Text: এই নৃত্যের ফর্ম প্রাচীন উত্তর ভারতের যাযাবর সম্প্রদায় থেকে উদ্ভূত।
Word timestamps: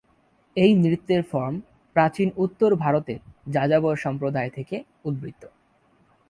এই 0.55 0.71
নৃত্যের 0.75 1.21
ফর্ম 1.23 1.55
প্রাচীন 1.95 2.29
উত্তর 2.35 2.69
ভারতের 2.75 3.19
যাযাবর 3.47 3.95
সম্প্রদায় 3.95 4.49
থেকে 4.49 4.75
উদ্ভূত। 5.05 5.41